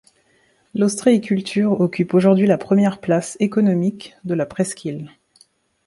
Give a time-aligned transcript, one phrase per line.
[0.73, 5.11] L'ostréiculture occupe aujourd'hui la première place économique de la presqu'île.